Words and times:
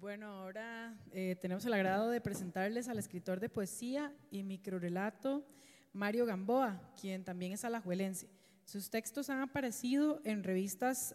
Bueno, 0.00 0.26
ahora 0.26 0.94
eh, 1.12 1.36
tenemos 1.40 1.64
el 1.64 1.72
agrado 1.72 2.10
de 2.10 2.20
presentarles 2.20 2.88
al 2.88 2.98
escritor 2.98 3.40
de 3.40 3.48
poesía 3.48 4.12
y 4.30 4.42
microrelato 4.42 5.46
Mario 5.92 6.26
Gamboa, 6.26 6.80
quien 7.00 7.24
también 7.24 7.52
es 7.52 7.64
alajuelense. 7.64 8.28
Sus 8.64 8.90
textos 8.90 9.30
han 9.30 9.40
aparecido 9.40 10.20
en 10.24 10.42
revistas 10.42 11.14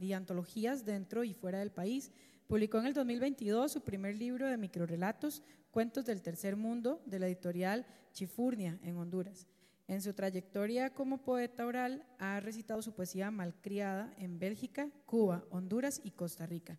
y 0.00 0.12
antologías 0.12 0.84
dentro 0.84 1.24
y 1.24 1.34
fuera 1.34 1.60
del 1.60 1.70
país. 1.70 2.12
Publicó 2.46 2.78
en 2.78 2.86
el 2.86 2.94
2022 2.94 3.72
su 3.72 3.80
primer 3.80 4.16
libro 4.16 4.48
de 4.48 4.56
microrelatos, 4.56 5.42
Cuentos 5.70 6.04
del 6.04 6.22
Tercer 6.22 6.56
Mundo, 6.56 7.00
de 7.06 7.20
la 7.20 7.26
editorial 7.26 7.86
Chifurnia, 8.12 8.78
en 8.82 8.96
Honduras. 8.96 9.46
En 9.88 10.02
su 10.02 10.12
trayectoria 10.14 10.90
como 10.90 11.22
poeta 11.22 11.66
oral 11.66 12.04
ha 12.18 12.38
recitado 12.40 12.82
su 12.82 12.92
poesía 12.92 13.30
malcriada 13.30 14.12
en 14.18 14.38
Bélgica, 14.38 14.90
Cuba, 15.06 15.44
Honduras 15.50 16.00
y 16.04 16.10
Costa 16.10 16.46
Rica. 16.46 16.78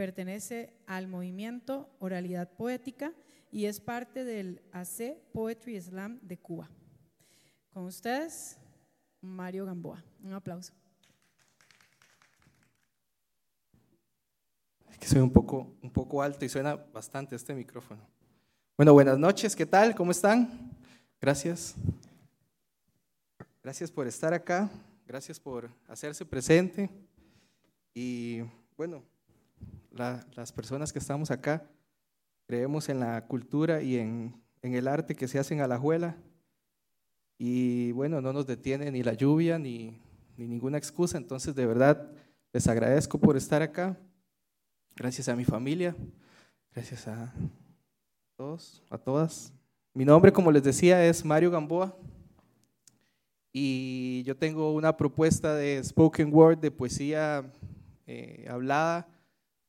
Pertenece 0.00 0.72
al 0.86 1.08
movimiento 1.08 1.90
Oralidad 1.98 2.50
Poética 2.50 3.12
y 3.52 3.66
es 3.66 3.80
parte 3.80 4.24
del 4.24 4.62
AC 4.72 5.18
Poetry 5.30 5.78
Slam 5.78 6.18
de 6.22 6.38
Cuba. 6.38 6.70
Con 7.68 7.84
ustedes, 7.84 8.56
Mario 9.20 9.66
Gamboa. 9.66 10.02
Un 10.24 10.32
aplauso. 10.32 10.72
Que 14.98 15.06
soy 15.06 15.20
un 15.20 15.30
poco, 15.30 15.76
un 15.82 15.90
poco 15.90 16.22
alto 16.22 16.46
y 16.46 16.48
suena 16.48 16.76
bastante 16.76 17.36
este 17.36 17.52
micrófono. 17.52 18.00
Bueno, 18.78 18.94
buenas 18.94 19.18
noches, 19.18 19.54
¿qué 19.54 19.66
tal? 19.66 19.94
¿Cómo 19.94 20.12
están? 20.12 20.78
Gracias. 21.20 21.74
Gracias 23.62 23.90
por 23.90 24.06
estar 24.06 24.32
acá, 24.32 24.70
gracias 25.06 25.38
por 25.38 25.68
hacerse 25.86 26.24
presente. 26.24 26.88
Y 27.92 28.40
bueno, 28.78 29.02
las 29.90 30.52
personas 30.52 30.92
que 30.92 30.98
estamos 30.98 31.30
acá 31.30 31.68
creemos 32.46 32.88
en 32.88 33.00
la 33.00 33.26
cultura 33.26 33.82
y 33.82 33.96
en, 33.96 34.34
en 34.62 34.74
el 34.74 34.88
arte 34.88 35.14
que 35.14 35.28
se 35.28 35.38
hace 35.38 35.54
en 35.54 35.60
Alajuela. 35.60 36.16
Y 37.38 37.92
bueno, 37.92 38.20
no 38.20 38.32
nos 38.32 38.46
detiene 38.46 38.90
ni 38.90 39.02
la 39.02 39.14
lluvia 39.14 39.58
ni, 39.58 40.00
ni 40.36 40.46
ninguna 40.46 40.78
excusa. 40.78 41.16
Entonces, 41.16 41.54
de 41.54 41.66
verdad, 41.66 42.10
les 42.52 42.66
agradezco 42.66 43.18
por 43.18 43.36
estar 43.36 43.62
acá. 43.62 43.96
Gracias 44.96 45.28
a 45.28 45.36
mi 45.36 45.44
familia, 45.44 45.94
gracias 46.74 47.06
a 47.08 47.32
todos, 48.36 48.82
a 48.90 48.98
todas. 48.98 49.52
Mi 49.94 50.04
nombre, 50.04 50.32
como 50.32 50.50
les 50.50 50.62
decía, 50.62 51.04
es 51.06 51.24
Mario 51.24 51.50
Gamboa 51.50 51.96
y 53.52 54.22
yo 54.24 54.36
tengo 54.36 54.72
una 54.74 54.96
propuesta 54.96 55.54
de 55.54 55.82
spoken 55.82 56.32
word, 56.32 56.58
de 56.58 56.70
poesía 56.70 57.52
eh, 58.06 58.46
hablada. 58.48 59.08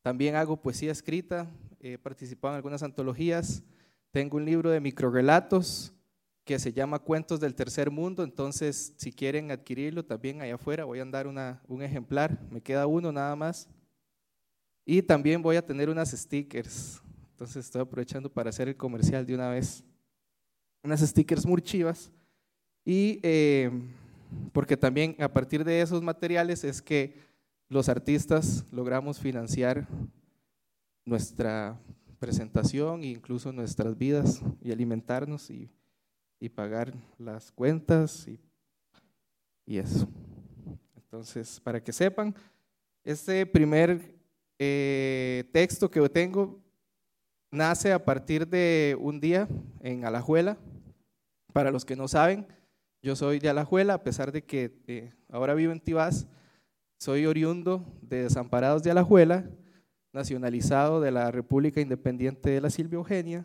También 0.01 0.35
hago 0.35 0.61
poesía 0.61 0.91
escrita, 0.91 1.47
he 1.79 1.97
participado 1.97 2.53
en 2.53 2.57
algunas 2.57 2.81
antologías. 2.81 3.63
Tengo 4.11 4.37
un 4.37 4.45
libro 4.45 4.71
de 4.71 4.79
microrelatos 4.79 5.93
que 6.43 6.57
se 6.57 6.73
llama 6.73 6.99
Cuentos 6.99 7.39
del 7.39 7.53
Tercer 7.53 7.91
Mundo, 7.91 8.23
entonces 8.23 8.93
si 8.97 9.11
quieren 9.11 9.51
adquirirlo 9.51 10.03
también 10.03 10.41
allá 10.41 10.55
afuera 10.55 10.85
voy 10.85 10.99
a 10.99 11.05
dar 11.05 11.27
una, 11.27 11.61
un 11.67 11.83
ejemplar, 11.83 12.39
me 12.49 12.61
queda 12.61 12.87
uno 12.87 13.11
nada 13.11 13.35
más. 13.35 13.69
Y 14.85 15.03
también 15.03 15.41
voy 15.41 15.55
a 15.55 15.65
tener 15.65 15.89
unas 15.89 16.09
stickers, 16.11 16.99
entonces 17.31 17.65
estoy 17.65 17.81
aprovechando 17.81 18.27
para 18.27 18.49
hacer 18.49 18.67
el 18.67 18.75
comercial 18.75 19.25
de 19.25 19.35
una 19.35 19.49
vez. 19.49 19.83
Unas 20.83 21.01
stickers 21.01 21.45
muy 21.45 21.61
chivas 21.61 22.11
y 22.83 23.19
eh, 23.21 23.69
porque 24.51 24.75
también 24.75 25.15
a 25.19 25.31
partir 25.31 25.63
de 25.63 25.79
esos 25.79 26.01
materiales 26.01 26.63
es 26.63 26.81
que 26.81 27.30
los 27.71 27.87
artistas 27.87 28.65
logramos 28.69 29.17
financiar 29.17 29.87
nuestra 31.05 31.79
presentación 32.19 33.01
e 33.01 33.07
incluso 33.07 33.53
nuestras 33.53 33.97
vidas 33.97 34.41
y 34.61 34.73
alimentarnos 34.73 35.49
y, 35.49 35.71
pagar 36.53 36.93
las 37.17 37.49
cuentas 37.49 38.27
y, 38.27 38.37
y, 39.65 39.77
eso. 39.77 40.05
Entonces, 40.97 41.61
para 41.61 41.81
que 41.81 41.93
sepan, 41.93 42.35
este 43.05 43.45
primer 43.45 44.15
eh, 44.59 45.49
texto 45.53 45.89
que 45.89 46.09
tengo 46.09 46.59
nace 47.51 47.93
a 47.93 48.03
partir 48.03 48.45
de 48.49 48.97
un 48.99 49.21
día 49.21 49.47
en 49.79 50.03
Alajuela. 50.03 50.57
Para 51.53 51.71
los 51.71 51.85
que 51.85 51.95
no 51.95 52.09
saben, 52.09 52.47
yo 53.01 53.15
soy 53.15 53.39
de 53.39 53.47
Alajuela, 53.47 53.93
a 53.93 54.03
pesar 54.03 54.33
de 54.33 54.43
que 54.43 54.77
eh, 54.87 55.13
ahora 55.29 55.53
vivo 55.53 55.71
en 55.71 55.79
Tibás, 55.79 56.27
soy 57.01 57.25
oriundo 57.25 57.83
de 58.03 58.21
Desamparados 58.21 58.83
de 58.83 58.91
Alajuela, 58.91 59.49
nacionalizado 60.13 61.01
de 61.01 61.09
la 61.09 61.31
República 61.31 61.81
Independiente 61.81 62.51
de 62.51 62.61
la 62.61 62.69
Silvia 62.69 62.97
Eugenia. 62.97 63.43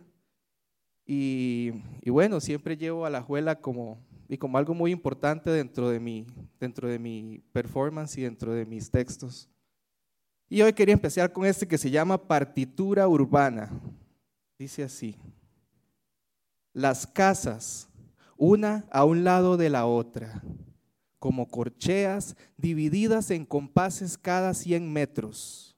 Y, 1.07 1.71
bueno, 2.05 2.39
siempre 2.41 2.77
llevo 2.77 3.07
Alajuela 3.07 3.59
como, 3.59 3.99
y 4.29 4.37
como 4.37 4.59
algo 4.59 4.75
muy 4.75 4.91
importante 4.91 5.49
dentro 5.49 5.89
de, 5.89 5.99
mi, 5.99 6.27
dentro 6.61 6.87
de 6.87 6.99
mi 6.99 7.43
performance 7.53 8.19
y 8.19 8.23
dentro 8.25 8.53
de 8.53 8.67
mis 8.67 8.91
textos. 8.91 9.49
Y 10.51 10.61
hoy 10.61 10.75
quería 10.75 10.93
empezar 10.93 11.33
con 11.33 11.47
este 11.47 11.67
que 11.67 11.79
se 11.79 11.91
llama 11.91 12.29
partitura 12.29 13.09
urbana. 13.09 13.71
Dice 14.59 14.83
así, 14.83 15.17
las 16.75 17.07
casas 17.07 17.89
una 18.37 18.85
a 18.91 19.07
un 19.07 19.25
lado 19.25 19.57
de 19.57 19.71
la 19.71 19.87
otra, 19.87 20.43
como 21.19 21.49
corcheas 21.49 22.37
divididas 22.57 23.31
en 23.31 23.45
compases 23.45 24.17
cada 24.19 24.55
100 24.55 24.93
metros. 24.93 25.77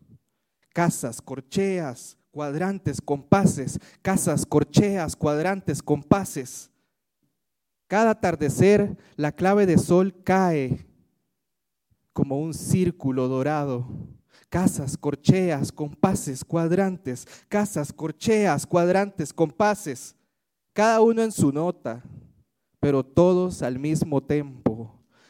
Casas, 0.72 1.21
corcheas, 1.21 2.16
cuadrantes, 2.31 3.00
compases, 3.00 3.78
casas, 4.03 4.47
corcheas, 4.47 5.16
cuadrantes, 5.16 5.82
compases. 5.82 6.71
Cada 7.87 8.10
atardecer 8.10 8.97
la 9.16 9.32
clave 9.32 9.66
de 9.66 9.78
sol 9.78 10.15
cae 10.22 10.87
como 12.12 12.41
un 12.41 12.53
círculo 12.53 13.28
dorado. 13.28 13.87
Casas, 14.49 14.97
corcheas, 14.97 15.70
compases, 15.70 16.44
cuadrantes, 16.44 17.26
casas, 17.49 17.93
corcheas, 17.93 18.66
cuadrantes, 18.66 19.32
compases, 19.32 20.16
cada 20.72 21.00
uno 21.00 21.22
en 21.22 21.32
su 21.32 21.53
nota, 21.53 22.03
pero 22.81 23.05
todos 23.05 23.62
al 23.62 23.78
mismo 23.78 24.22
tiempo. 24.22 24.68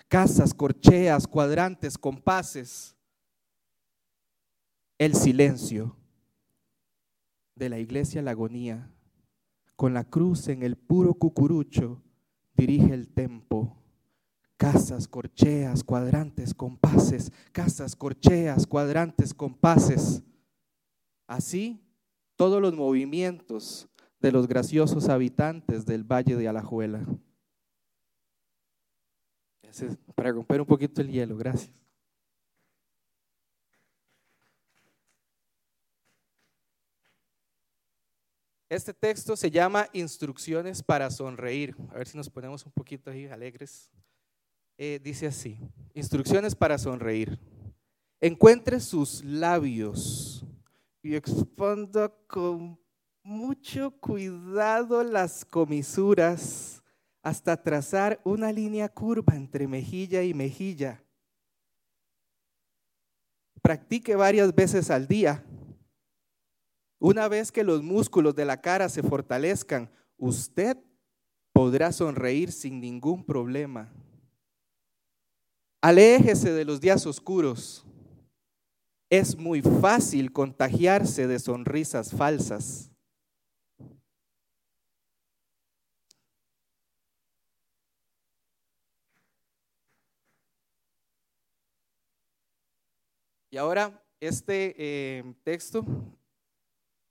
Casas, 0.08 0.54
corcheas, 0.54 1.26
cuadrantes, 1.26 1.98
compases. 1.98 2.96
El 4.96 5.14
silencio 5.14 5.94
de 7.54 7.68
la 7.68 7.78
iglesia 7.78 8.22
La 8.22 8.30
Agonía, 8.30 8.90
con 9.76 9.92
la 9.92 10.04
cruz 10.04 10.48
en 10.48 10.62
el 10.62 10.76
puro 10.76 11.12
cucurucho, 11.12 12.02
dirige 12.56 12.94
el 12.94 13.08
tempo. 13.08 13.76
Casas, 14.56 15.06
corcheas, 15.06 15.84
cuadrantes, 15.84 16.54
compases, 16.54 17.30
casas, 17.52 17.94
corcheas, 17.94 18.66
cuadrantes, 18.66 19.34
compases. 19.34 20.22
Así, 21.26 21.84
todos 22.34 22.62
los 22.62 22.74
movimientos 22.74 23.88
de 24.20 24.32
los 24.32 24.48
graciosos 24.48 25.10
habitantes 25.10 25.84
del 25.84 26.02
Valle 26.02 26.34
de 26.34 26.48
Alajuela 26.48 27.06
para 30.14 30.32
romper 30.32 30.60
un 30.60 30.66
poquito 30.66 31.00
el 31.00 31.10
hielo, 31.10 31.36
gracias. 31.36 31.70
Este 38.68 38.92
texto 38.92 39.34
se 39.34 39.50
llama 39.50 39.88
Instrucciones 39.94 40.82
para 40.82 41.10
sonreír. 41.10 41.74
A 41.90 41.94
ver 41.94 42.06
si 42.06 42.18
nos 42.18 42.28
ponemos 42.28 42.66
un 42.66 42.72
poquito 42.72 43.10
ahí 43.10 43.26
alegres. 43.26 43.90
Eh, 44.76 45.00
dice 45.02 45.26
así, 45.26 45.58
Instrucciones 45.94 46.54
para 46.54 46.76
sonreír. 46.76 47.38
Encuentre 48.20 48.80
sus 48.80 49.24
labios 49.24 50.44
y 51.02 51.14
exponda 51.14 52.12
con 52.26 52.78
mucho 53.22 53.90
cuidado 54.00 55.02
las 55.02 55.44
comisuras 55.46 56.82
hasta 57.22 57.62
trazar 57.62 58.20
una 58.24 58.52
línea 58.52 58.88
curva 58.88 59.34
entre 59.34 59.66
mejilla 59.66 60.22
y 60.22 60.34
mejilla. 60.34 61.02
Practique 63.60 64.16
varias 64.16 64.54
veces 64.54 64.90
al 64.90 65.06
día. 65.08 65.44
Una 66.98 67.28
vez 67.28 67.52
que 67.52 67.64
los 67.64 67.82
músculos 67.82 68.34
de 68.34 68.44
la 68.44 68.60
cara 68.60 68.88
se 68.88 69.02
fortalezcan, 69.02 69.90
usted 70.16 70.76
podrá 71.52 71.92
sonreír 71.92 72.52
sin 72.52 72.80
ningún 72.80 73.24
problema. 73.24 73.92
Aléjese 75.80 76.52
de 76.52 76.64
los 76.64 76.80
días 76.80 77.06
oscuros. 77.06 77.84
Es 79.10 79.36
muy 79.36 79.62
fácil 79.62 80.32
contagiarse 80.32 81.26
de 81.26 81.38
sonrisas 81.38 82.12
falsas. 82.12 82.90
Y 93.50 93.56
ahora 93.56 94.02
este 94.20 94.74
eh, 94.76 95.34
texto 95.42 95.84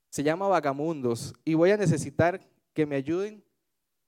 Se 0.10 0.24
llama 0.24 0.48
Vagamundos 0.48 1.34
y 1.44 1.54
voy 1.54 1.72
a 1.72 1.78
necesitar 1.78 2.39
que 2.74 2.86
me 2.86 2.95
ayuden. 2.95 3.44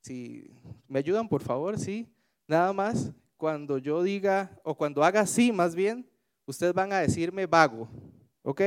Si 0.01 0.51
me 0.87 0.99
ayudan, 0.99 1.27
por 1.27 1.41
favor, 1.41 1.77
sí. 1.77 2.07
Nada 2.47 2.71
más, 2.71 3.11
cuando 3.37 3.77
yo 3.77 4.01
diga, 4.01 4.59
o 4.63 4.75
cuando 4.75 5.03
haga 5.03 5.21
así 5.21 5.51
más 5.51 5.75
bien, 5.75 6.09
ustedes 6.45 6.73
van 6.73 6.91
a 6.93 6.99
decirme 6.99 7.45
vago, 7.45 7.87
¿ok? 8.41 8.61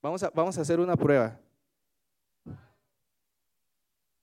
Vamos 0.00 0.22
a, 0.22 0.30
vamos 0.30 0.56
a 0.56 0.60
hacer 0.60 0.78
una 0.80 0.96
prueba. 0.96 1.38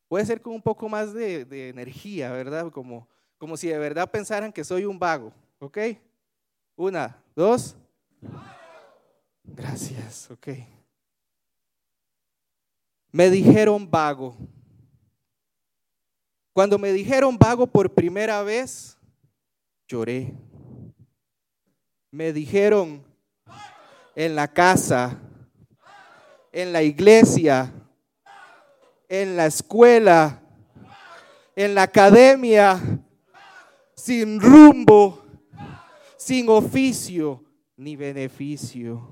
Puede 0.08 0.26
ser 0.26 0.42
con 0.42 0.54
un 0.54 0.62
poco 0.62 0.88
más 0.88 1.14
de, 1.14 1.46
de 1.46 1.70
energía, 1.70 2.32
¿verdad? 2.32 2.72
Como, 2.72 3.08
como 3.38 3.58
si 3.58 3.68
de 3.68 3.78
verdad 3.78 4.10
pensaran 4.10 4.54
que 4.54 4.64
soy 4.64 4.86
un 4.86 4.98
vago, 4.98 5.34
¿ok? 5.60 5.78
Una, 6.76 7.18
dos. 7.36 7.76
Gracias, 9.44 10.30
ok. 10.30 10.48
Me 13.12 13.30
dijeron 13.30 13.90
vago. 13.90 14.36
Cuando 16.52 16.78
me 16.78 16.92
dijeron 16.92 17.38
vago 17.38 17.66
por 17.66 17.94
primera 17.94 18.44
vez, 18.44 18.98
lloré. 19.88 20.34
Me 22.12 22.34
dijeron 22.34 23.06
en 24.16 24.36
la 24.36 24.48
casa, 24.48 25.18
en 26.52 26.74
la 26.74 26.82
iglesia, 26.82 27.72
en 29.08 29.38
la 29.38 29.46
escuela, 29.46 30.42
en 31.56 31.76
la 31.76 31.84
academia, 31.84 32.82
sin 33.96 34.40
rumbo, 34.40 35.25
sin 36.26 36.50
oficio 36.50 37.44
ni 37.78 37.96
beneficio. 37.96 39.08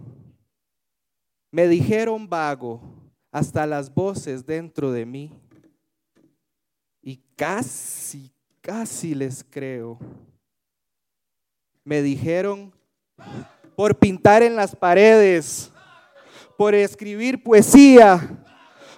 Me 1.52 1.68
dijeron 1.68 2.28
vago 2.28 2.82
hasta 3.32 3.68
las 3.68 3.94
voces 3.94 4.44
dentro 4.44 4.92
de 4.92 5.06
mí 5.06 5.32
y 7.04 7.18
casi, 7.36 8.34
casi 8.62 9.14
les 9.14 9.44
creo. 9.44 10.00
Me 11.84 12.02
dijeron 12.02 12.74
por 13.76 13.96
pintar 14.00 14.42
en 14.42 14.56
las 14.56 14.76
paredes, 14.76 15.72
por 16.58 16.74
escribir 16.74 17.44
poesía, 17.44 18.44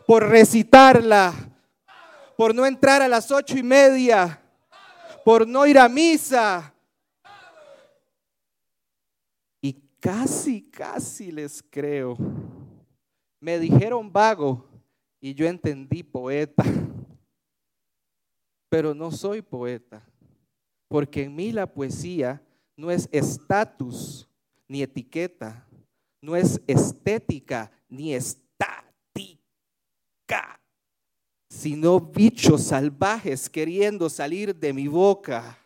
por 0.08 0.30
recitarla, 0.30 1.34
por 2.38 2.56
no 2.56 2.66
entrar 2.66 3.02
a 3.02 3.10
las 3.10 3.30
ocho 3.30 3.58
y 3.58 3.64
media, 3.64 4.42
por 5.26 5.46
no 5.46 5.66
ir 5.66 5.78
a 5.78 5.90
misa. 5.90 6.72
Y 9.62 9.74
casi, 10.06 10.62
casi 10.62 11.32
les 11.32 11.64
creo. 11.68 12.16
Me 13.40 13.58
dijeron 13.58 14.14
vago 14.14 14.64
y 15.20 15.34
yo 15.34 15.48
entendí 15.48 16.04
poeta. 16.04 16.64
Pero 18.70 18.94
no 18.94 19.12
soy 19.12 19.42
poeta, 19.42 20.08
porque 20.88 21.24
en 21.24 21.36
mí 21.36 21.52
la 21.52 21.66
poesía 21.66 22.40
no 22.78 22.92
es 22.92 23.10
estatus 23.12 24.30
ni 24.68 24.84
etiqueta, 24.84 25.68
no 26.22 26.36
es 26.36 26.62
estética 26.68 27.72
ni 27.90 28.14
estática, 28.14 28.46
sino 31.50 32.00
bichos 32.00 32.64
salvajes 32.64 33.50
queriendo 33.50 34.08
salir 34.08 34.56
de 34.56 34.72
mi 34.72 34.88
boca. 34.88 35.58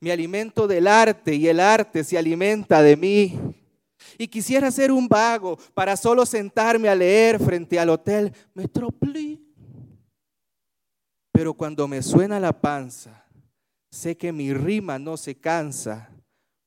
Me 0.00 0.10
alimento 0.10 0.66
del 0.66 0.88
arte 0.88 1.34
y 1.34 1.46
el 1.46 1.60
arte 1.60 2.02
se 2.02 2.18
alimenta 2.18 2.82
de 2.82 2.96
mí. 2.96 3.57
Y 4.16 4.28
quisiera 4.28 4.70
ser 4.70 4.92
un 4.92 5.08
vago 5.08 5.58
para 5.74 5.96
solo 5.96 6.24
sentarme 6.26 6.88
a 6.88 6.94
leer 6.94 7.38
frente 7.38 7.78
al 7.78 7.90
hotel 7.90 8.32
Metropoli. 8.54 9.44
Pero 11.32 11.54
cuando 11.54 11.86
me 11.86 12.02
suena 12.02 12.40
la 12.40 12.52
panza, 12.52 13.24
sé 13.90 14.16
que 14.16 14.32
mi 14.32 14.52
rima 14.52 14.98
no 14.98 15.16
se 15.16 15.36
cansa, 15.36 16.10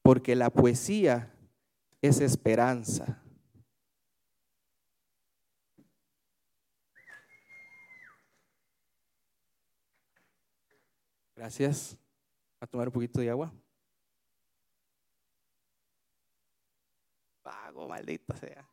porque 0.01 0.35
la 0.35 0.49
poesía 0.49 1.33
es 2.01 2.19
esperanza. 2.19 3.21
Gracias. 11.35 11.97
A 12.59 12.67
tomar 12.67 12.87
un 12.87 12.93
poquito 12.93 13.19
de 13.19 13.31
agua. 13.31 13.51
Vago, 17.81 17.89
maldita 17.89 18.35
sea. 18.35 18.67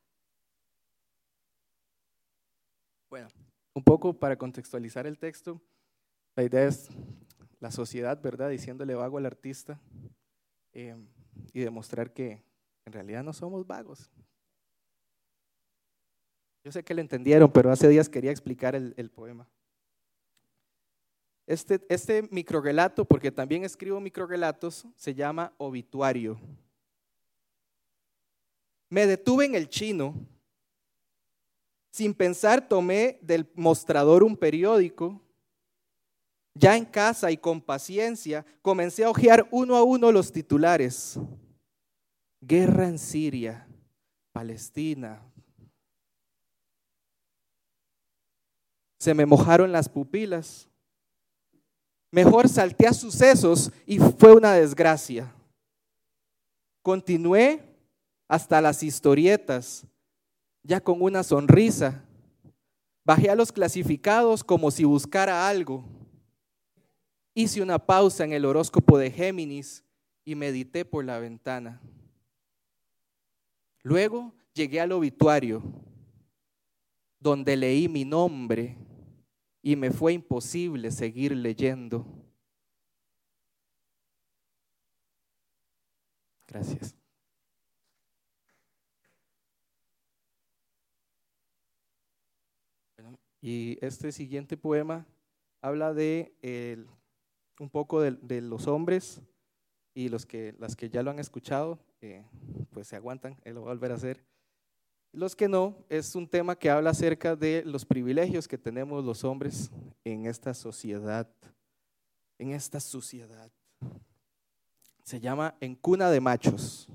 Bueno, 3.08 3.28
un 3.75 3.82
poco 3.82 4.12
para 4.12 4.37
contextualizar 4.37 5.06
el 5.06 5.19
texto, 5.19 5.60
la 6.37 6.43
idea 6.43 6.66
es 6.66 6.90
la 7.58 7.70
sociedad, 7.70 8.20
¿verdad? 8.20 8.50
Diciéndole 8.50 8.94
vago 8.94 9.16
al 9.16 9.26
artista 9.26 9.81
eh, 10.72 10.94
y 11.55 11.60
demostrar 11.60 12.12
que 12.12 12.43
en 12.84 12.93
realidad 12.93 13.25
no 13.25 13.32
somos 13.32 13.66
vagos. 13.66 14.10
Yo 16.62 16.70
sé 16.70 16.84
que 16.84 16.94
lo 16.94 17.00
entendieron, 17.00 17.50
pero 17.50 17.70
hace 17.70 17.88
días 17.88 18.11
quería 18.11 18.31
explicar 18.31 18.75
el, 18.75 18.93
el 18.99 19.11
poema. 19.11 19.49
Este, 21.46 21.81
este 21.88 22.28
microrelato, 22.31 23.06
porque 23.06 23.32
también 23.32 23.64
escribo 23.64 24.00
microrelatos, 24.00 24.87
se 24.96 25.14
llama 25.14 25.54
obituario. 25.56 26.38
Me 28.88 29.06
detuve 29.06 29.44
en 29.44 29.55
el 29.55 29.69
chino. 29.69 30.14
Sin 31.90 32.14
pensar 32.14 32.69
tomé 32.69 33.19
del 33.23 33.50
mostrador 33.55 34.23
un 34.23 34.37
periódico. 34.37 35.21
Ya 36.54 36.76
en 36.76 36.85
casa 36.85 37.30
y 37.30 37.37
con 37.37 37.61
paciencia 37.61 38.45
comencé 38.62 39.04
a 39.04 39.11
hojear 39.11 39.47
uno 39.50 39.76
a 39.76 39.83
uno 39.83 40.11
los 40.11 40.33
titulares. 40.33 41.18
Guerra 42.40 42.88
en 42.88 42.99
Siria, 42.99 43.66
Palestina. 44.33 45.23
Se 48.99 49.14
me 49.14 49.26
mojaron 49.26 49.71
las 49.71 49.88
pupilas. 49.88 50.68
Mejor 52.11 52.49
salté 52.49 52.87
a 52.87 52.92
sucesos 52.92 53.71
y 53.87 53.99
fue 53.99 54.35
una 54.35 54.54
desgracia. 54.54 55.33
Continué 56.83 57.67
hasta 58.28 58.61
las 58.61 58.82
historietas, 58.82 59.87
ya 60.62 60.80
con 60.80 61.00
una 61.00 61.23
sonrisa. 61.23 62.04
Bajé 63.04 63.30
a 63.30 63.35
los 63.35 63.50
clasificados 63.50 64.44
como 64.44 64.70
si 64.70 64.85
buscara 64.85 65.49
algo. 65.49 65.82
Hice 67.35 67.62
una 67.62 67.78
pausa 67.78 68.25
en 68.25 68.35
el 68.35 68.44
horóscopo 68.44 68.99
de 68.99 69.11
Géminis 69.11 69.82
y 70.25 70.35
medité 70.35 70.85
por 70.85 71.04
la 71.04 71.18
ventana. 71.18 71.80
Luego 73.82 74.35
llegué 74.52 74.80
al 74.80 74.92
obituario, 74.92 75.62
donde 77.18 77.56
leí 77.56 77.88
mi 77.88 78.04
nombre 78.04 78.76
y 79.62 79.76
me 79.76 79.90
fue 79.90 80.12
imposible 80.12 80.90
seguir 80.90 81.35
leyendo. 81.35 82.04
Gracias. 86.47 86.98
Y 93.40 93.78
este 93.85 94.12
siguiente 94.12 94.57
poema 94.57 95.07
habla 95.61 95.95
de 95.95 96.87
un 97.59 97.71
poco 97.71 98.00
de, 98.00 98.40
los 98.40 98.66
hombres 98.66 99.21
y 99.95 100.09
los 100.09 100.26
que, 100.26 100.54
las 100.59 100.76
que 100.76 100.90
ya 100.90 101.02
lo 101.02 101.11
han 101.11 101.18
escuchado, 101.18 101.78
eh, 102.00 102.25
pues 102.71 102.88
se 102.88 102.97
aguantan, 102.97 103.37
él 103.45 103.54
lo 103.54 103.62
va 103.62 103.71
a 103.71 103.75
volver 103.75 103.92
a 103.92 103.97
hacer. 103.97 104.25
Los 105.12 105.35
que 105.35 105.49
no, 105.49 105.85
es 105.88 106.14
un 106.14 106.28
tema 106.28 106.57
que 106.57 106.71
habla 106.71 106.90
acerca 106.90 107.35
de 107.35 107.62
los 107.64 107.85
privilegios 107.85 108.47
que 108.47 108.59
tenemos 108.59 109.04
los 109.04 109.25
hombres 109.25 109.71
en 110.04 110.26
esta 110.26 110.54
sociedad, 110.54 111.28
en 112.38 112.50
esta 112.52 112.78
sociedad. 112.78 113.50
Se 115.02 115.18
llama 115.18 115.57
En 115.61 115.75
cuna 115.75 116.11
de 116.11 116.21
machos. 116.21 116.88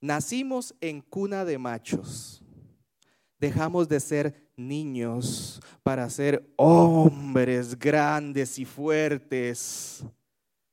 Nacimos 0.00 0.74
en 0.80 1.00
cuna 1.00 1.44
de 1.44 1.58
machos. 1.58 2.41
Dejamos 3.42 3.88
de 3.88 3.98
ser 3.98 4.52
niños 4.56 5.60
para 5.82 6.08
ser 6.08 6.48
hombres 6.54 7.76
grandes 7.76 8.56
y 8.56 8.64
fuertes. 8.64 10.04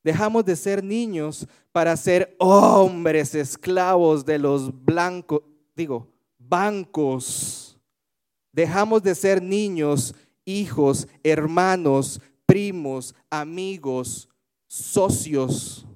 Dejamos 0.03 0.45
de 0.45 0.55
ser 0.55 0.83
niños 0.83 1.47
para 1.71 1.97
ser 1.97 2.35
hombres 2.37 3.33
esclavos 3.33 4.23
de 4.23 4.37
los 4.37 4.71
blancos, 4.85 5.41
digo, 5.75 6.13
bancos. 6.37 7.75
Dejamos 8.51 9.01
de 9.01 9.15
ser 9.15 9.41
niños, 9.41 10.13
hijos, 10.45 11.07
hermanos, 11.23 12.21
primos, 12.45 13.15
amigos, 13.31 14.29
socios, 14.67 15.87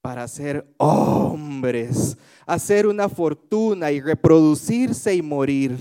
para 0.00 0.26
ser 0.26 0.66
hombres, 0.78 2.16
hacer 2.46 2.86
una 2.86 3.10
fortuna 3.10 3.92
y 3.92 4.00
reproducirse 4.00 5.14
y 5.14 5.20
morir. 5.20 5.76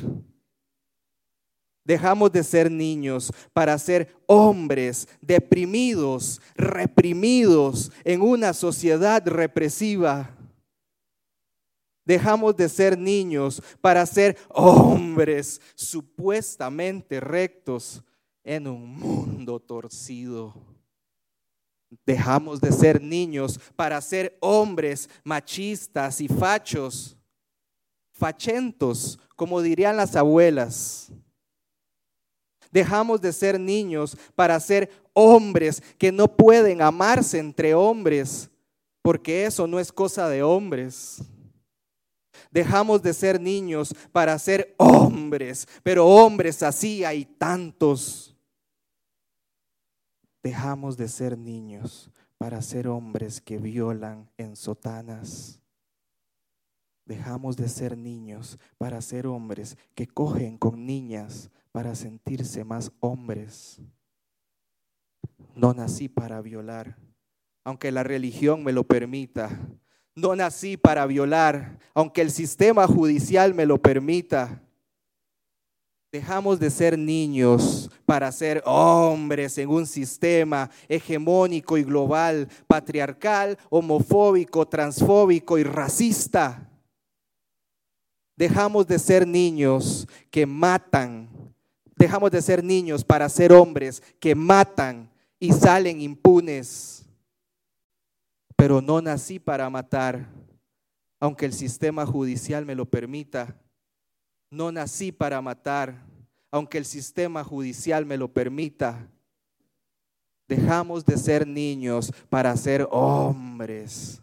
Dejamos 1.85 2.31
de 2.31 2.43
ser 2.43 2.71
niños 2.71 3.31
para 3.51 3.77
ser 3.77 4.15
hombres 4.25 5.07
deprimidos, 5.21 6.41
reprimidos 6.55 7.91
en 8.05 8.21
una 8.21 8.53
sociedad 8.53 9.25
represiva. 9.27 10.29
Dejamos 12.05 12.55
de 12.55 12.69
ser 12.69 12.97
niños 12.97 13.61
para 13.81 14.05
ser 14.05 14.37
hombres 14.49 15.59
supuestamente 15.75 17.19
rectos 17.19 18.03
en 18.43 18.67
un 18.67 18.97
mundo 18.97 19.59
torcido. 19.59 20.53
Dejamos 22.05 22.59
de 22.59 22.71
ser 22.71 23.01
niños 23.01 23.59
para 23.75 23.99
ser 24.01 24.37
hombres 24.41 25.09
machistas 25.23 26.21
y 26.21 26.27
fachos, 26.27 27.15
fachentos, 28.11 29.19
como 29.35 29.61
dirían 29.61 29.95
las 29.95 30.15
abuelas. 30.15 31.11
Dejamos 32.73 33.21
de 33.21 33.31
ser 33.31 33.57
niños 33.59 34.17
para 34.35 34.59
ser 34.59 34.89
hombres 35.13 35.81
que 35.97 36.11
no 36.11 36.27
pueden 36.27 36.81
amarse 36.81 37.39
entre 37.39 37.73
hombres, 37.73 38.49
porque 39.01 39.45
eso 39.45 39.67
no 39.67 39.79
es 39.79 39.91
cosa 39.91 40.27
de 40.27 40.43
hombres. 40.43 41.21
Dejamos 42.51 43.01
de 43.01 43.13
ser 43.13 43.39
niños 43.39 43.95
para 44.11 44.37
ser 44.39 44.75
hombres, 44.77 45.67
pero 45.83 46.05
hombres 46.05 46.61
así 46.63 47.05
hay 47.05 47.23
tantos 47.25 48.33
dejamos 50.43 50.97
de 50.97 51.07
ser 51.07 51.37
niños 51.37 52.11
para 52.37 52.61
ser 52.61 52.89
hombres 52.89 53.39
que 53.39 53.57
violan 53.57 54.29
en 54.37 54.57
sotanas. 54.57 55.61
Dejamos 57.05 57.55
de 57.55 57.69
ser 57.69 57.97
niños 57.97 58.59
para 58.77 59.01
ser 59.01 59.25
hombres 59.25 59.77
que 59.95 60.05
cogen 60.05 60.57
con 60.57 60.85
niñas 60.85 61.49
para 61.73 61.95
sentirse 61.95 62.63
más 62.63 62.91
hombres. 62.99 63.81
No 65.55 65.73
nací 65.73 66.07
para 66.07 66.39
violar, 66.39 66.95
aunque 67.63 67.91
la 67.91 68.03
religión 68.03 68.63
me 68.63 68.71
lo 68.71 68.83
permita. 68.83 69.49
No 70.15 70.35
nací 70.35 70.77
para 70.77 71.05
violar, 71.07 71.79
aunque 71.95 72.21
el 72.21 72.29
sistema 72.29 72.85
judicial 72.85 73.55
me 73.55 73.65
lo 73.65 73.81
permita. 73.81 74.61
Dejamos 76.11 76.59
de 76.59 76.69
ser 76.69 76.95
niños 76.95 77.89
para 78.05 78.31
ser 78.31 78.61
hombres 78.67 79.57
en 79.57 79.67
un 79.69 79.87
sistema 79.87 80.69
hegemónico 80.87 81.75
y 81.75 81.83
global, 81.83 82.47
patriarcal, 82.67 83.57
homofóbico, 83.71 84.67
transfóbico 84.67 85.57
y 85.57 85.63
racista. 85.63 86.69
Dejamos 88.35 88.85
de 88.85 88.99
ser 88.99 89.25
niños 89.25 90.07
que 90.29 90.45
matan. 90.45 91.42
Dejamos 92.03 92.31
de 92.31 92.41
ser 92.41 92.61
niños 92.61 93.01
para 93.01 93.29
ser 93.29 93.53
hombres 93.53 94.03
que 94.19 94.35
matan 94.35 95.09
y 95.39 95.53
salen 95.53 96.01
impunes. 96.01 97.05
Pero 98.57 98.81
no 98.81 99.01
nací 99.01 99.39
para 99.39 99.69
matar, 99.69 100.27
aunque 101.17 101.45
el 101.45 101.53
sistema 101.53 102.05
judicial 102.05 102.65
me 102.65 102.75
lo 102.75 102.83
permita. 102.83 103.57
No 104.51 104.69
nací 104.69 105.13
para 105.13 105.41
matar, 105.41 106.05
aunque 106.51 106.77
el 106.77 106.83
sistema 106.83 107.41
judicial 107.41 108.05
me 108.05 108.17
lo 108.17 108.27
permita. 108.27 109.09
Dejamos 110.45 111.05
de 111.05 111.17
ser 111.17 111.47
niños 111.47 112.11
para 112.27 112.53
ser 112.57 112.85
hombres. 112.91 114.21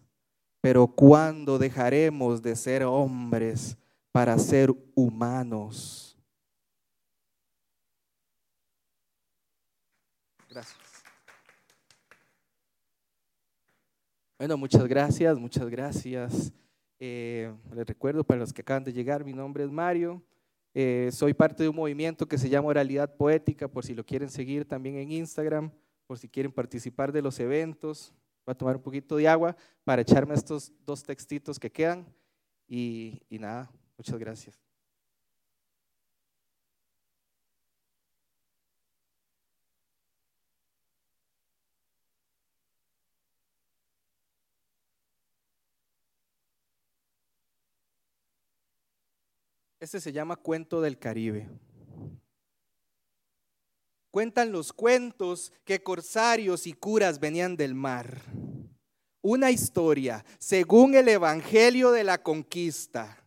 Pero 0.61 0.87
¿cuándo 0.87 1.59
dejaremos 1.59 2.43
de 2.43 2.57
ser 2.57 2.85
hombres 2.85 3.79
para 4.13 4.39
ser 4.39 4.71
humanos? 4.95 6.10
Gracias. 10.51 10.77
Bueno, 14.37 14.57
muchas 14.57 14.85
gracias, 14.89 15.39
muchas 15.39 15.69
gracias. 15.69 16.53
Eh, 16.99 17.55
les 17.73 17.87
recuerdo 17.87 18.25
para 18.25 18.41
los 18.41 18.53
que 18.53 18.63
acaban 18.63 18.83
de 18.83 18.93
llegar, 18.93 19.25
mi 19.25 19.33
nombre 19.33 19.63
es 19.63 19.71
Mario. 19.71 20.23
Eh, 20.75 21.11
soy 21.13 21.35
parte 21.35 21.63
de 21.63 21.69
un 21.69 21.77
movimiento 21.77 22.27
que 22.27 22.37
se 22.37 22.49
llama 22.49 22.69
Oralidad 22.69 23.15
Poética, 23.15 23.69
por 23.69 23.85
si 23.85 23.95
lo 23.95 24.05
quieren 24.05 24.29
seguir 24.29 24.67
también 24.67 24.97
en 24.97 25.13
Instagram, 25.13 25.71
por 26.07 26.19
si 26.19 26.29
quieren 26.29 26.51
participar 26.51 27.13
de 27.13 27.23
los 27.23 27.39
eventos. 27.39 28.13
Voy 28.45 28.53
a 28.53 28.57
tomar 28.57 28.77
un 28.77 28.83
poquito 28.83 29.17
de 29.17 29.29
agua 29.29 29.57
para 29.85 30.03
echarme 30.03 30.35
estos 30.35 30.73
dos 30.85 31.03
textitos 31.05 31.61
que 31.61 31.71
quedan. 31.71 32.07
y 32.67 33.21
nada, 33.31 33.71
muchas 33.97 34.19
gracias. 34.19 34.70
Este 49.81 49.99
se 49.99 50.13
llama 50.13 50.37
Cuento 50.37 50.83
del 50.83 50.99
Caribe. 50.99 51.49
Cuentan 54.11 54.53
los 54.53 54.75
cuentos 54.75 55.55
que 55.65 55.83
corsarios 55.83 56.67
y 56.67 56.75
curas 56.75 57.19
venían 57.19 57.57
del 57.57 57.75
mar. 57.75 58.21
Una 59.23 59.51
historia, 59.51 60.23
según 60.39 60.95
el 60.95 61.09
Evangelio 61.09 61.93
de 61.93 62.05
la 62.05 62.23
Conquista, 62.23 63.27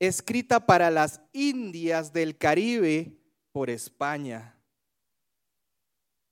escrita 0.00 0.66
para 0.66 0.90
las 0.90 1.20
Indias 1.32 2.12
del 2.12 2.36
Caribe 2.36 3.16
por 3.52 3.70
España. 3.70 4.58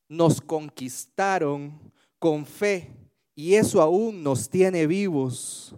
Nos 0.09 0.41
conquistaron 0.41 1.93
con 2.19 2.45
fe 2.45 2.93
y 3.37 3.55
eso 3.55 3.81
aún 3.81 4.25
nos 4.25 4.51
tiene 4.51 4.89
vivos 4.89 5.77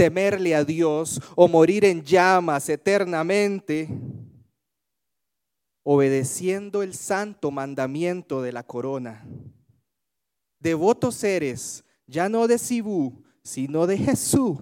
temerle 0.00 0.54
a 0.54 0.64
Dios 0.64 1.20
o 1.36 1.46
morir 1.46 1.84
en 1.84 2.02
llamas 2.02 2.70
eternamente, 2.70 3.86
obedeciendo 5.82 6.82
el 6.82 6.94
santo 6.94 7.50
mandamiento 7.50 8.40
de 8.40 8.50
la 8.50 8.62
corona. 8.62 9.28
Devotos 10.58 11.22
eres, 11.22 11.84
ya 12.06 12.30
no 12.30 12.48
de 12.48 12.56
Sibú, 12.56 13.22
sino 13.42 13.86
de 13.86 13.98
Jesús. 13.98 14.56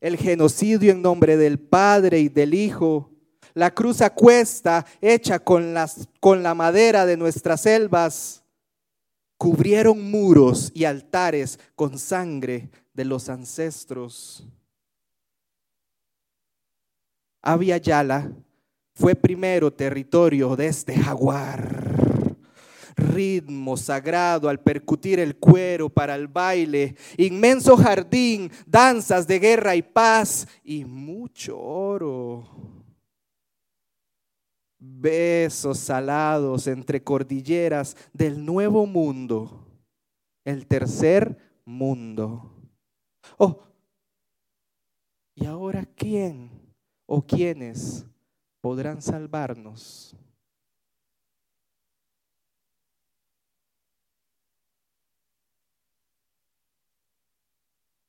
El 0.00 0.16
genocidio 0.16 0.90
en 0.90 1.00
nombre 1.00 1.36
del 1.36 1.60
Padre 1.60 2.18
y 2.18 2.28
del 2.28 2.54
Hijo, 2.54 3.12
la 3.54 3.72
cruz 3.72 4.00
a 4.00 4.10
cuesta 4.12 4.86
hecha 5.00 5.38
con, 5.38 5.72
las, 5.72 6.08
con 6.18 6.42
la 6.42 6.56
madera 6.56 7.06
de 7.06 7.16
nuestras 7.16 7.60
selvas, 7.60 8.42
cubrieron 9.36 10.10
muros 10.10 10.72
y 10.74 10.84
altares 10.84 11.60
con 11.76 11.96
sangre 11.96 12.70
de 12.98 13.04
los 13.04 13.28
ancestros. 13.28 14.44
Abya 17.40 17.76
Yala 17.76 18.32
fue 18.92 19.14
primero 19.14 19.72
territorio 19.72 20.56
de 20.56 20.66
este 20.66 20.98
jaguar. 20.98 22.34
Ritmo 22.96 23.76
sagrado 23.76 24.48
al 24.48 24.58
percutir 24.58 25.20
el 25.20 25.36
cuero 25.36 25.88
para 25.88 26.16
el 26.16 26.26
baile, 26.26 26.96
inmenso 27.16 27.76
jardín, 27.76 28.50
danzas 28.66 29.28
de 29.28 29.38
guerra 29.38 29.76
y 29.76 29.82
paz 29.82 30.48
y 30.64 30.84
mucho 30.84 31.56
oro. 31.56 32.48
Besos 34.76 35.78
salados 35.78 36.66
entre 36.66 37.04
cordilleras 37.04 37.96
del 38.12 38.44
nuevo 38.44 38.86
mundo, 38.86 39.68
el 40.44 40.66
tercer 40.66 41.38
mundo. 41.64 42.57
Oh, 43.40 43.62
¿y 45.36 45.46
ahora 45.46 45.86
quién 45.94 46.50
o 47.06 47.24
quiénes 47.24 48.04
podrán 48.60 49.00
salvarnos? 49.00 50.16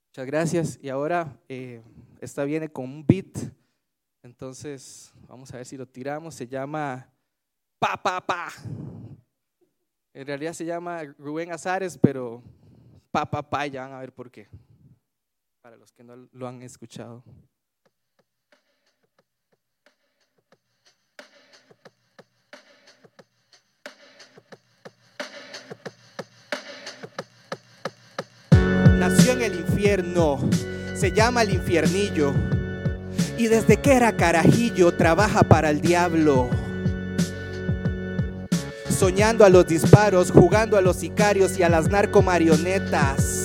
Muchas 0.08 0.26
gracias. 0.26 0.80
Y 0.82 0.90
ahora 0.90 1.40
eh, 1.48 1.84
esta 2.20 2.44
viene 2.44 2.68
con 2.68 2.86
un 2.86 3.06
beat. 3.06 3.38
Entonces, 4.24 5.14
vamos 5.28 5.54
a 5.54 5.58
ver 5.58 5.66
si 5.68 5.78
lo 5.78 5.88
tiramos. 5.88 6.34
Se 6.34 6.48
llama 6.48 7.08
Pa, 7.78 7.96
Pa, 8.02 8.20
Pa. 8.26 8.52
En 10.12 10.26
realidad 10.26 10.54
se 10.54 10.66
llama 10.66 11.04
Rubén 11.20 11.52
Azares, 11.52 12.00
pero 12.00 12.42
Pa, 13.12 13.30
Pa, 13.30 13.48
Pa, 13.48 13.68
ya 13.68 13.84
van 13.84 13.94
a 13.94 14.00
ver 14.00 14.12
por 14.12 14.32
qué 14.32 14.48
para 15.62 15.78
los 15.78 15.92
que 15.92 16.04
no 16.04 16.16
lo 16.32 16.48
han 16.48 16.62
escuchado. 16.62 17.24
nació 29.10 29.32
en 29.32 29.42
el 29.42 29.56
infierno, 29.56 30.38
se 30.94 31.12
llama 31.12 31.42
el 31.42 31.54
infiernillo. 31.54 32.34
Y 33.38 33.48
desde 33.48 33.78
que 33.78 33.94
era 33.94 34.16
carajillo 34.16 34.94
trabaja 34.94 35.44
para 35.44 35.70
el 35.70 35.82
diablo. 35.82 36.50
Soñando 38.90 39.46
a 39.46 39.50
los 39.50 39.66
disparos, 39.66 40.30
jugando 40.30 40.78
a 40.78 40.82
los 40.82 40.98
sicarios 40.98 41.58
y 41.58 41.64
a 41.64 41.70
las 41.70 41.90
narcomarionetas. 41.90 43.39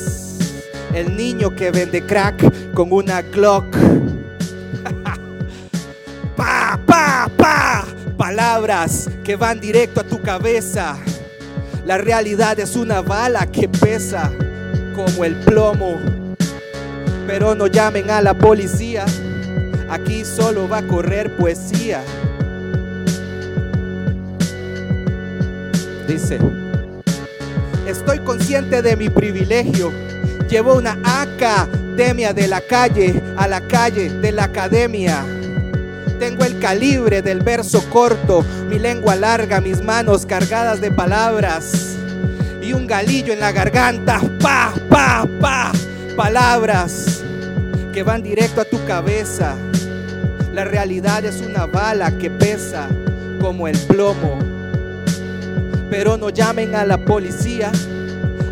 El 0.95 1.17
niño 1.17 1.57
que 1.57 1.73
vende 1.73 2.07
crack 2.07 2.73
con 2.73 2.93
una 2.93 3.21
Glock. 3.21 3.67
pa, 6.37 6.79
pa, 6.87 7.29
pa. 7.37 7.85
Palabras 8.17 9.11
que 9.25 9.35
van 9.35 9.59
directo 9.59 10.03
a 10.03 10.05
tu 10.05 10.23
cabeza. 10.23 10.97
La 11.85 11.99
realidad 11.99 12.61
es 12.61 12.77
una 12.77 13.03
bala 13.03 13.51
que 13.51 13.69
pesa 13.69 14.31
como 14.95 15.25
el 15.25 15.35
plomo. 15.35 15.99
Pero 17.27 17.57
no 17.57 17.67
llamen 17.67 18.09
a 18.11 18.23
la 18.23 18.35
policía. 18.35 19.05
Aquí 19.91 20.25
solo 20.25 20.69
va 20.69 20.79
a 20.79 20.87
correr 20.87 21.37
poesía. 21.37 22.05
Dice, 26.07 26.39
estoy 27.85 28.21
consciente 28.21 28.81
de 28.81 28.97
mi 28.97 29.11
privilegio. 29.11 30.14
Llevo 30.49 30.75
una 30.75 30.99
academia 31.05 32.33
de 32.33 32.47
la 32.47 32.61
calle 32.61 33.23
a 33.37 33.49
la 33.49 33.61
calle 33.63 34.11
de 34.11 34.31
la 34.31 34.45
academia. 34.45 35.25
Tengo 36.19 36.45
el 36.45 36.59
calibre 36.59 37.23
del 37.23 37.41
verso 37.41 37.83
corto, 37.91 38.45
mi 38.69 38.79
lengua 38.79 39.17
larga, 39.17 39.61
mis 39.61 39.83
manos 39.83 40.27
cargadas 40.27 40.81
de 40.81 40.91
palabras 40.91 41.97
y 42.63 42.73
un 42.73 42.87
galillo 42.87 43.33
en 43.33 43.41
la 43.41 43.53
garganta. 43.53 44.21
Pa, 44.41 44.73
pa, 44.89 45.27
pa. 45.41 45.73
Palabras 46.17 47.23
que 47.93 48.03
van 48.03 48.23
directo 48.23 48.61
a 48.61 48.65
tu 48.65 48.85
cabeza. 48.85 49.57
La 50.53 50.65
realidad 50.65 51.25
es 51.25 51.41
una 51.41 51.67
bala 51.67 52.17
que 52.19 52.31
pesa 52.31 52.87
como 53.41 53.67
el 53.67 53.79
plomo. 53.79 54.39
Pero 55.91 56.17
no 56.17 56.31
llamen 56.31 56.75
a 56.75 56.85
la 56.85 56.99
policía. 56.99 57.73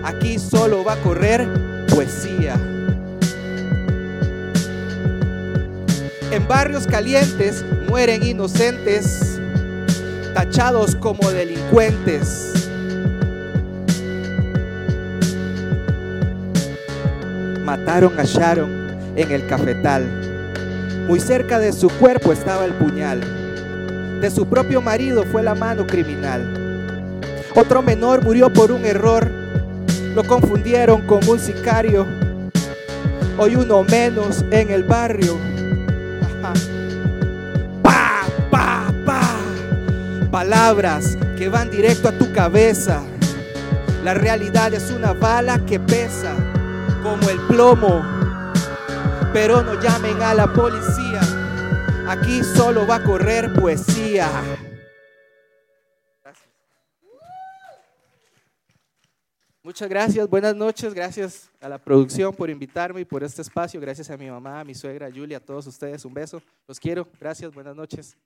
Aquí 0.03 0.39
solo 0.39 0.83
va 0.83 0.95
a 0.95 0.97
correr 0.97 1.47
poesía. 1.95 2.55
En 6.31 6.49
barrios 6.49 6.87
calientes 6.87 7.65
mueren 7.89 8.23
inocentes, 8.23 9.39
tachados 10.35 10.97
como 10.97 11.31
delincuentes. 11.31 12.53
Mataron 17.65 18.19
a 18.19 18.25
Sharon 18.25 18.71
en 19.17 19.31
el 19.31 19.47
cafetal. 19.47 20.07
Muy 21.07 21.21
cerca 21.21 21.59
de 21.59 21.73
su 21.73 21.89
cuerpo 21.91 22.33
estaba 22.33 22.65
el 22.65 22.73
puñal. 22.73 23.21
De 24.21 24.31
su 24.31 24.47
propio 24.47 24.81
marido 24.81 25.25
fue 25.25 25.43
la 25.43 25.55
mano 25.55 25.87
criminal. 25.87 27.21
Otro 27.55 27.83
menor 27.83 28.25
murió 28.25 28.51
por 28.53 28.73
un 28.73 28.85
error. 28.87 29.42
Lo 30.15 30.25
confundieron 30.25 31.07
con 31.07 31.27
un 31.27 31.39
sicario. 31.39 32.07
Hoy 33.39 33.57
uno 33.57 33.83
menos 33.83 34.45
en 34.51 34.71
el 34.71 34.85
barrio. 34.85 35.39
Pa, 37.83 38.27
pa, 38.51 38.93
pa. 39.07 39.23
Palabras 40.31 41.17
que 41.39 41.49
van 41.49 41.71
directo 41.71 42.09
a 42.09 42.13
tu 42.13 42.31
cabeza. 42.31 43.03
La 44.05 44.13
realidad 44.13 44.75
es 44.75 44.91
una 44.91 45.15
bala 45.15 45.65
que 45.65 45.81
pesa 45.81 46.35
como 47.03 47.31
el 47.31 47.39
plomo. 47.49 48.03
Pero 49.33 49.63
no 49.63 49.81
llamen 49.81 50.21
a 50.21 50.35
la 50.35 50.53
policía. 50.53 51.21
Aquí 52.07 52.45
solo 52.45 52.87
va 52.87 52.97
a 52.97 53.03
correr 53.03 53.55
poesía. 53.55 54.29
Muchas 59.65 59.89
gracias, 59.89 60.29
buenas 60.29 60.57
noches, 60.57 60.93
gracias 60.93 61.49
a 61.61 61.69
la 61.69 61.79
producción 61.79 62.35
por 62.35 62.51
invitarme 62.51 63.03
y 63.03 63.05
por 63.05 63.23
este 63.23 63.43
espacio, 63.43 63.81
gracias 63.81 64.11
a 64.11 64.17
mi 64.17 64.29
mamá, 64.29 64.59
a 64.59 64.65
mi 64.65 64.75
suegra, 64.75 65.09
Julia, 65.09 65.37
a 65.37 65.41
todos 65.41 65.69
ustedes, 65.69 66.05
un 66.05 66.13
beso, 66.13 66.43
los 66.67 66.81
quiero, 66.81 67.07
gracias, 67.21 67.55
buenas 67.55 67.77
noches. 67.77 68.17